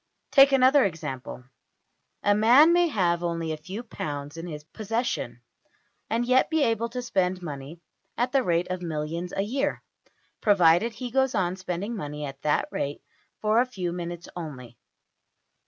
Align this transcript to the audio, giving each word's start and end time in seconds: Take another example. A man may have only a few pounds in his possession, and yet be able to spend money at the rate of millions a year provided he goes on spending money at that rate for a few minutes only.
Take 0.31 0.51
another 0.51 0.83
example. 0.83 1.43
A 2.23 2.33
man 2.33 2.73
may 2.73 2.87
have 2.87 3.23
only 3.23 3.51
a 3.51 3.55
few 3.55 3.83
pounds 3.83 4.35
in 4.35 4.47
his 4.47 4.63
possession, 4.63 5.41
and 6.09 6.25
yet 6.25 6.49
be 6.49 6.63
able 6.63 6.89
to 6.89 7.03
spend 7.03 7.43
money 7.43 7.79
at 8.17 8.31
the 8.31 8.41
rate 8.41 8.71
of 8.71 8.81
millions 8.81 9.31
a 9.31 9.43
year 9.43 9.83
provided 10.41 10.93
he 10.93 11.11
goes 11.11 11.35
on 11.35 11.55
spending 11.55 11.95
money 11.95 12.25
at 12.25 12.41
that 12.41 12.67
rate 12.71 13.03
for 13.41 13.61
a 13.61 13.65
few 13.67 13.91
minutes 13.93 14.27
only. 14.35 14.75